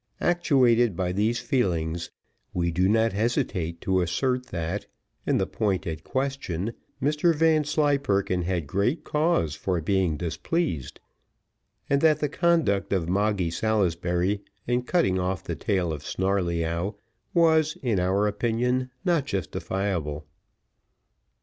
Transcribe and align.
Actuated 0.21 0.95
by 0.95 1.11
these 1.11 1.37
feelings, 1.39 2.09
we 2.55 2.71
do 2.71 2.89
not 2.89 3.13
hesitate 3.13 3.79
to 3.81 4.01
assert, 4.01 4.47
that, 4.47 4.87
in 5.27 5.37
the 5.37 5.45
point 5.45 5.85
at 5.85 6.03
question, 6.03 6.73
Mr 6.99 7.35
Vanslyperken 7.35 8.41
had 8.41 8.65
great 8.65 9.03
cause 9.03 9.53
for 9.53 9.79
being 9.79 10.17
displeased; 10.17 10.99
and 11.87 12.01
that 12.01 12.19
the 12.19 12.29
conduct 12.29 12.91
of 12.93 13.07
Moggy 13.07 13.51
Salisbury, 13.51 14.41
in 14.65 14.81
cutting 14.81 15.19
off 15.19 15.43
the 15.43 15.55
tail 15.55 15.93
of 15.93 16.01
Snarleyyow 16.03 16.95
was, 17.35 17.77
in 17.83 17.99
our 17.99 18.25
opinion, 18.25 18.89
not 19.05 19.27
justifiable. 19.27 20.25